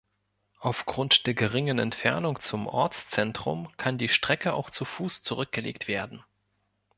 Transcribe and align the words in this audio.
Aufgrund 0.57 1.27
der 1.27 1.35
geringen 1.35 1.77
Entfernung 1.77 2.39
zum 2.39 2.65
Ortszentrum 2.65 3.71
kann 3.77 3.99
die 3.99 4.09
Strecke 4.09 4.53
auch 4.55 4.71
zu 4.71 4.83
Fuß 4.83 5.21
zurückgelegt 5.21 5.87
werden. 5.87 6.23